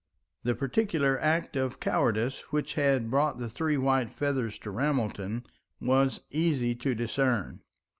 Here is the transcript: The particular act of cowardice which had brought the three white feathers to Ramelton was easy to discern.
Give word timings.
The 0.41 0.55
particular 0.55 1.19
act 1.21 1.55
of 1.55 1.79
cowardice 1.79 2.41
which 2.49 2.73
had 2.73 3.11
brought 3.11 3.37
the 3.37 3.51
three 3.51 3.77
white 3.77 4.09
feathers 4.11 4.57
to 4.61 4.71
Ramelton 4.71 5.45
was 5.79 6.21
easy 6.31 6.73
to 6.73 6.95
discern. 6.95 7.61